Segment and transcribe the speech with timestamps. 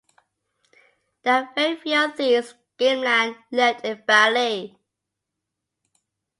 [1.21, 4.75] There are very few of these gamelan left in Bali.